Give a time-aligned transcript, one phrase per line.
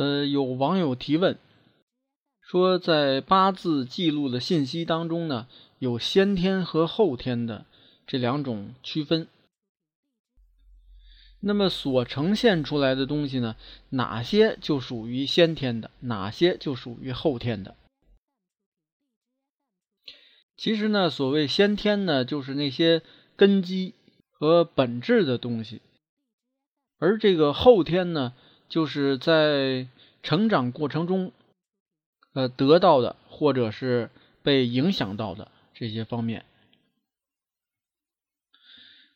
[0.00, 1.36] 呃，有网友提问
[2.40, 5.46] 说，在八字记录的信息当中呢，
[5.78, 7.66] 有先天和后天的
[8.06, 9.28] 这两种区分。
[11.40, 13.56] 那么所呈现出来的东西呢，
[13.90, 17.76] 哪些就属于先天的，哪些就属于后天的？
[20.56, 23.02] 其实呢，所谓先天呢，就是那些
[23.36, 23.92] 根基
[24.30, 25.82] 和本质的东西，
[26.96, 28.32] 而这个后天呢。
[28.70, 29.88] 就是在
[30.22, 31.32] 成长过程中，
[32.34, 34.10] 呃，得到的或者是
[34.44, 36.44] 被影响到的这些方面，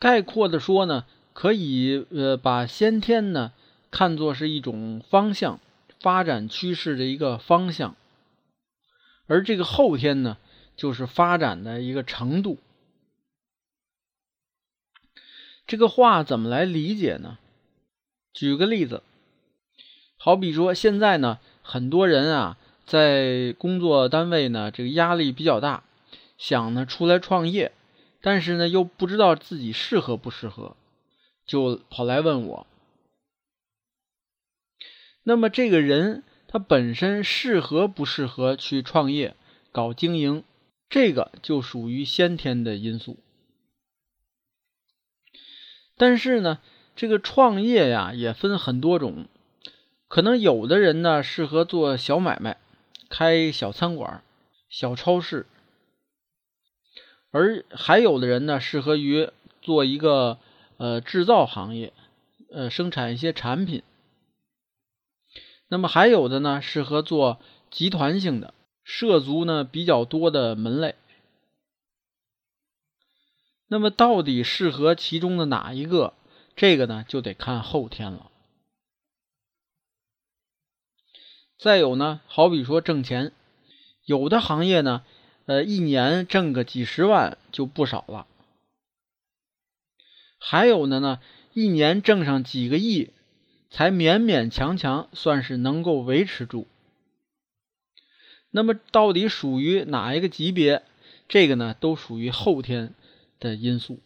[0.00, 3.52] 概括的说呢，可以呃把先天呢
[3.92, 5.60] 看作是一种方向
[6.00, 7.94] 发展趋势的一个方向，
[9.28, 10.38] 而这个后天呢，
[10.76, 12.58] 就是发展的一个程度。
[15.68, 17.38] 这个话怎么来理解呢？
[18.32, 19.04] 举个例子。
[20.26, 25.84] 好比说，现在呢，很多人啊，在工作单位呢，这个压力比较大，
[26.36, 27.70] 想呢出来创业，
[28.20, 30.74] 但是呢又不知道自己适合不适合，
[31.46, 32.66] 就跑来问我。
[35.22, 39.36] 那么这个人他本身适合不适合去创业、
[39.70, 40.42] 搞经营，
[40.90, 43.16] 这个就属于先天的因素。
[45.96, 46.58] 但是呢，
[46.96, 49.28] 这个创业呀，也分很多种。
[50.08, 52.58] 可能有的人呢适合做小买卖，
[53.08, 54.22] 开小餐馆、
[54.68, 55.46] 小超市，
[57.30, 59.30] 而还有的人呢适合于
[59.60, 60.38] 做一个
[60.76, 61.92] 呃制造行业，
[62.50, 63.82] 呃生产一些产品。
[65.68, 67.40] 那么还有的呢适合做
[67.70, 70.94] 集团性的，涉足呢比较多的门类。
[73.66, 76.14] 那么到底适合其中的哪一个？
[76.54, 78.30] 这个呢就得看后天了。
[81.58, 83.32] 再有呢，好比说挣钱，
[84.04, 85.02] 有的行业呢，
[85.46, 88.26] 呃，一年挣个几十万就不少了；
[90.38, 91.18] 还有的呢，
[91.54, 93.10] 一年挣上几个亿，
[93.70, 96.66] 才勉勉强强算是能够维持住。
[98.50, 100.82] 那么到底属于哪一个级别？
[101.26, 102.92] 这个呢，都属于后天
[103.40, 103.98] 的因素。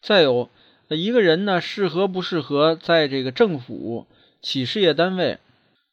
[0.00, 0.48] 再有。
[0.88, 4.06] 那一个人呢，适合不适合在这个政府、
[4.40, 5.38] 企事业单位，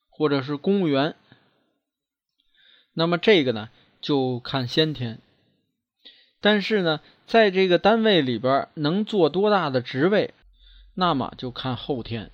[0.10, 1.16] 或者是公务员？
[2.94, 5.20] 那么这个呢，就看先天。
[6.40, 10.36] 但是呢，在这个单位里边能做多大的职位，
[10.94, 12.30] 那么就看后天。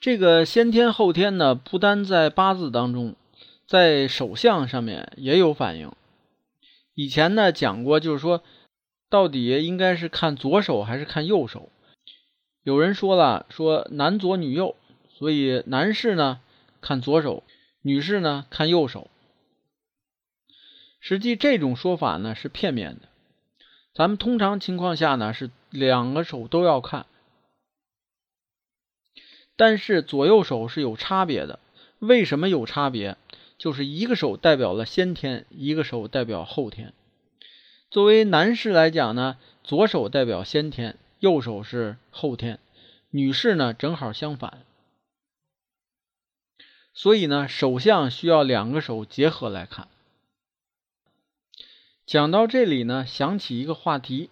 [0.00, 3.14] 这个先天后天呢，不单在八字当中，
[3.68, 5.92] 在手相上面也有反应。
[6.94, 8.42] 以前呢讲过，就是说。
[9.10, 11.70] 到底应该是看左手还是看右手？
[12.62, 14.76] 有人说了，说男左女右，
[15.08, 16.40] 所以男士呢
[16.80, 17.42] 看左手，
[17.82, 19.08] 女士呢看右手。
[21.00, 23.08] 实际这种说法呢是片面的，
[23.94, 27.06] 咱们通常情况下呢是两个手都要看，
[29.56, 31.60] 但是左右手是有差别的。
[31.98, 33.16] 为什么有差别？
[33.56, 36.92] 就是一个手代表了先天，一个手代表后天。
[37.90, 42.58] 作为男士来讲呢，左手代表先天，右手是后天；
[43.10, 44.62] 女士呢，正好相反。
[46.92, 49.88] 所以呢，手相需要两个手结合来看。
[52.04, 54.28] 讲到这里呢，想起一个话题，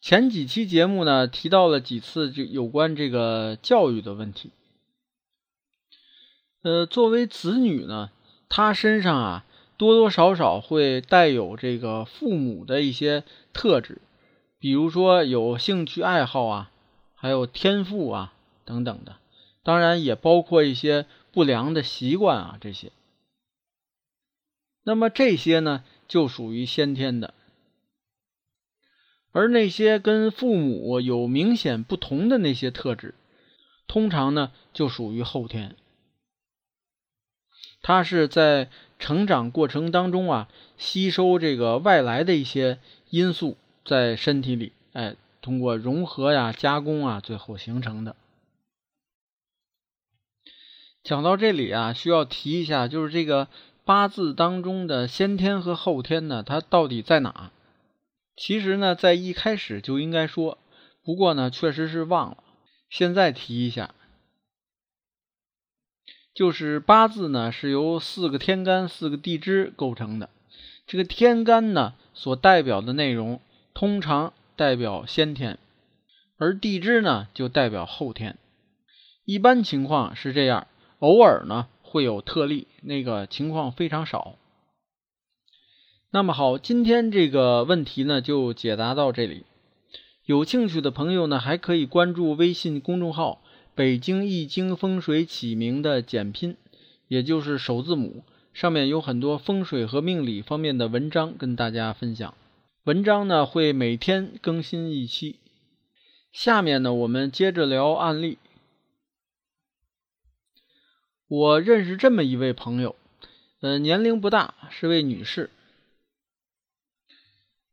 [0.00, 4.52] 前几期节目呢提到了几次，就有关这个教育的问题。
[6.62, 8.12] 呃，作为子女呢，
[8.48, 9.44] 他身上啊。
[9.76, 14.00] 多多少少会带有这个父母的一些特质，
[14.58, 16.70] 比如说有兴趣爱好啊，
[17.14, 18.34] 还有天赋啊
[18.64, 19.16] 等等的，
[19.62, 22.92] 当然也包括一些不良的习惯啊这些。
[24.84, 27.34] 那么这些呢，就属于先天的，
[29.32, 33.14] 而那些跟父母有明显不同的那些特质，
[33.86, 35.74] 通常呢就属于后天。
[37.86, 40.48] 它是在成长过程当中啊，
[40.78, 42.78] 吸收这个外来的一些
[43.10, 48.16] 因素在身体里，哎，通过融合呀、加工啊，最后形成的。
[51.02, 53.48] 讲到这里啊，需要提一下，就是这个
[53.84, 57.50] 八字当中的先天和后天呢，它到底在哪？
[58.34, 60.56] 其实呢，在一开始就应该说，
[61.04, 62.38] 不过呢，确实是忘了，
[62.88, 63.94] 现在提一下。
[66.34, 70.28] 就是八字呢，是由四个天干、四个地支构成的。
[70.84, 73.40] 这个天干呢，所代表的内容
[73.72, 75.60] 通常代表先天，
[76.36, 78.36] 而地支呢，就代表后天。
[79.24, 80.66] 一般情况是这样，
[80.98, 84.34] 偶尔呢会有特例，那个情况非常少。
[86.10, 89.44] 那么好，今天这个问题呢，就解答到这里。
[90.24, 93.40] 有兴趣的朋友呢，还可以关注微信公众号。
[93.76, 96.56] 北京易经风水起名的简拼，
[97.08, 98.22] 也就是首字母，
[98.52, 102.34] 上面有很多风水和命理方面的文章跟大家分享。
[102.84, 105.40] 文章呢会每天更新一期。
[106.30, 108.38] 下面呢我们接着聊案例。
[111.26, 112.94] 我认识这么一位朋友，
[113.60, 115.50] 呃，年龄不大，是位女士。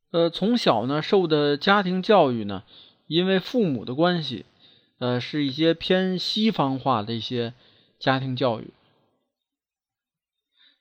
[0.09, 2.63] 呃，从小呢受的家庭教育呢，
[3.05, 4.45] 因为父母的关系。
[5.01, 7.55] 呃，是一些偏西方化的一些
[7.97, 8.71] 家庭教育，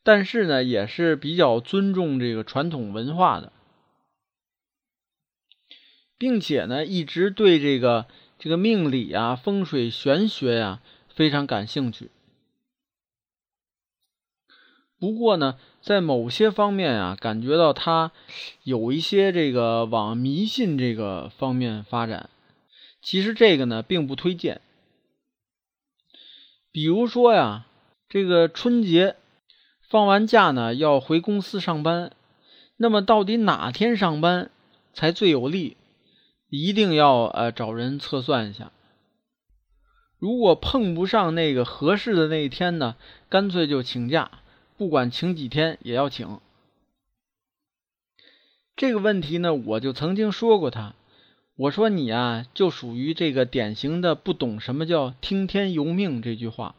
[0.02, 3.50] 但是呢，也是比较尊重这个传统文化的，
[6.18, 8.04] 并且呢，一直对这个
[8.38, 12.10] 这个命理啊、风水玄学呀非常感兴趣。
[14.98, 18.12] 不过呢，在某些方面啊，感觉到他
[18.64, 22.28] 有一些这个往迷信这个方面发展。
[23.02, 24.60] 其实这个呢，并不推荐。
[26.72, 27.66] 比如说呀，
[28.08, 29.16] 这个春节
[29.88, 32.12] 放完假呢，要回公司上班，
[32.76, 34.50] 那么到底哪天上班
[34.94, 35.76] 才最有利？
[36.48, 38.72] 一定要呃找人测算一下。
[40.18, 42.96] 如果碰不上那个合适的那一天呢，
[43.28, 44.30] 干脆就请假，
[44.76, 46.40] 不管请几天也要请。
[48.76, 50.94] 这个问题呢，我就曾经说过他。
[51.60, 56.74] 我说你啊，就属于这个典型的不懂什么叫听天由命这句话。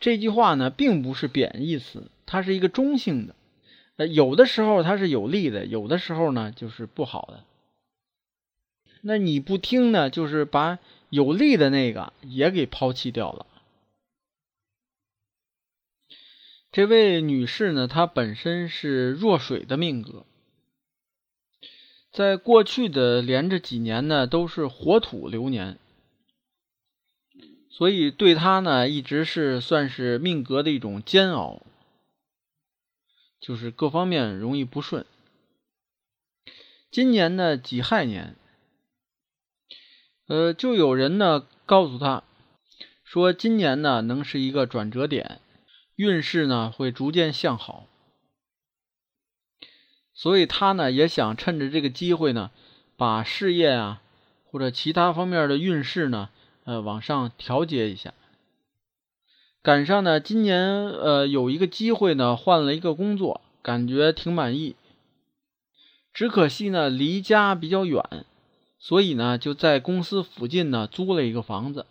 [0.00, 3.34] 这句话呢，并不是贬义词，它是一个中性的。
[3.96, 7.44] 呃，有的时候它是有利的，有的时候呢就是不好的。
[9.02, 10.78] 那你不听呢，就是把
[11.10, 13.44] 有利的那个也给抛弃掉了。
[16.72, 20.24] 这位女士呢，她本身是弱水的命格。
[22.18, 25.78] 在过去的连着几年呢，都是火土流年，
[27.70, 31.62] 所以对他呢，一直是算是命格的一种煎熬，
[33.38, 35.06] 就是各方面容易不顺。
[36.90, 38.34] 今年呢，己亥年，
[40.26, 42.24] 呃，就有人呢告诉他，
[43.04, 45.40] 说今年呢能是一个转折点，
[45.94, 47.87] 运势呢会逐渐向好。
[50.20, 52.50] 所以他呢也想趁着这个机会呢，
[52.96, 54.02] 把事业啊
[54.50, 56.28] 或者其他方面的运势呢，
[56.64, 58.12] 呃往上调节一下。
[59.62, 64.74] 赶上呢今年呃有一个机会呢换了一个工作，感觉挺满意。
[66.12, 68.26] 只可惜呢离家比较远，
[68.80, 71.86] 所以呢就在公司附近呢租了一个房子，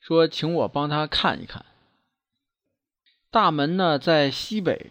[0.00, 1.66] 说请我帮他看一看。
[3.30, 4.90] 大门呢在西北。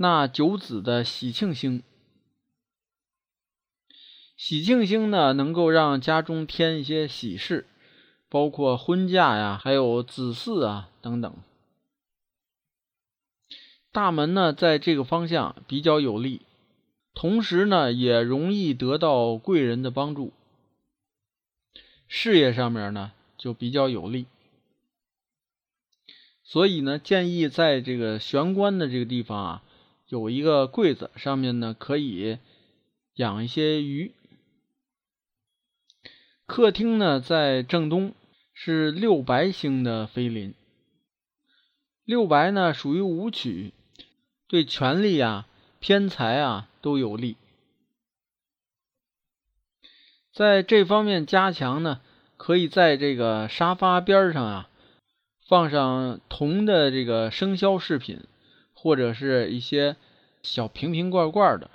[0.00, 1.82] 那九子的喜庆星，
[4.36, 7.66] 喜庆星呢，能够让家中添一些喜事，
[8.28, 11.34] 包括婚嫁呀，还有子嗣啊等等。
[13.90, 16.42] 大门呢，在这个方向比较有利，
[17.12, 20.32] 同时呢，也容易得到贵人的帮助，
[22.06, 24.26] 事业上面呢就比较有利。
[26.44, 29.62] 所以呢，建议在这个玄关的这个地方啊。
[30.08, 32.38] 有一个柜子，上面呢可以
[33.14, 34.14] 养一些鱼。
[36.46, 38.14] 客厅呢在正东，
[38.54, 40.54] 是六白星的飞临。
[42.04, 43.74] 六白呢属于武曲，
[44.46, 45.46] 对权力啊、
[45.78, 47.36] 偏财啊都有利。
[50.32, 52.00] 在这方面加强呢，
[52.38, 54.70] 可以在这个沙发边上啊
[55.46, 58.20] 放上铜的这个生肖饰品。
[58.80, 59.96] 或者是一些
[60.40, 61.68] 小瓶瓶罐罐的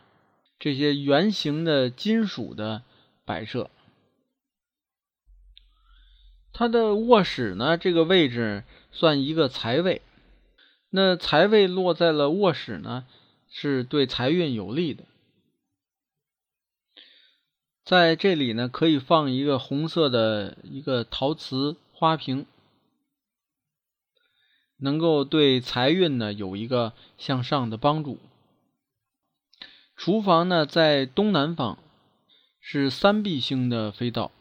[0.57, 2.81] 这些圆形的金属的
[3.25, 3.69] 摆设。
[6.53, 10.01] 他的卧室呢，这个位置算一个财位，
[10.91, 13.05] 那财位落在了卧室呢，
[13.49, 15.03] 是对财运有利的。
[17.83, 22.45] 在这里呢，可以放一个红色的一个陶瓷花瓶，
[24.83, 28.19] 能够对财运呢有一个向上的帮助。
[29.95, 31.77] 厨房呢在东南方，
[32.59, 34.31] 是三碧星的飞道。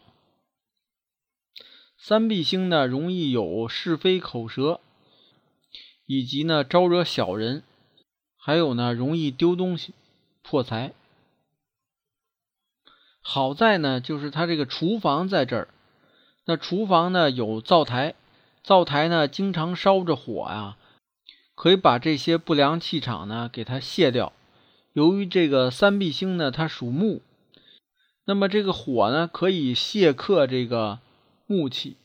[1.96, 4.80] 三碧星呢容易有是非口舌，
[6.06, 7.62] 以及呢招惹小人，
[8.36, 9.94] 还有呢容易丢东西、
[10.42, 10.92] 破财。
[13.20, 15.68] 好在呢，就是它这个厨房在这儿。
[16.44, 18.16] 那厨房呢有灶台，
[18.62, 20.76] 灶台呢经常烧着火呀，
[21.54, 24.32] 可以把这些不良气场呢给它卸掉。
[24.92, 27.22] 由于这个三碧星呢它属木，
[28.24, 31.00] 那么这个火呢可以卸克这个
[31.46, 31.96] 木气，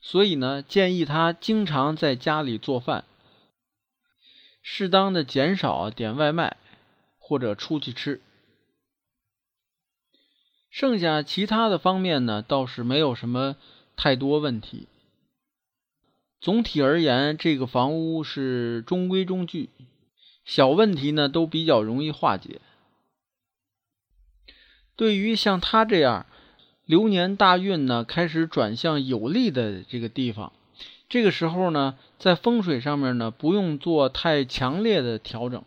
[0.00, 3.04] 所以呢建议他经常在家里做饭，
[4.62, 6.56] 适当的减少点外卖
[7.18, 8.20] 或者出去吃。
[10.70, 13.56] 剩下其他的方面呢，倒是没有什么
[13.96, 14.86] 太多问题。
[16.40, 19.68] 总体而言，这个房屋是中规中矩，
[20.44, 22.60] 小问题呢都比较容易化解。
[24.96, 26.26] 对于像他这样
[26.84, 30.52] 流年大运呢开始转向有利的这个地方，
[31.08, 35.62] 这个时候呢，在风水上面呢不用做太强烈的调整，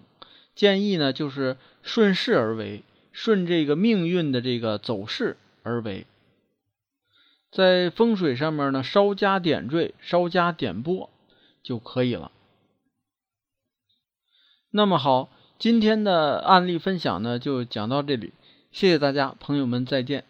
[0.55, 2.83] 建议呢就是顺势而为。
[3.13, 6.05] 顺这个命运的这个走势而为，
[7.55, 11.09] 在风水上面呢，稍加点缀，稍加点拨
[11.63, 12.33] 就可以了。
[14.71, 18.33] 那么好，今天的案例分享呢，就讲到这里，
[18.73, 20.25] 谢谢大家，朋友们再见。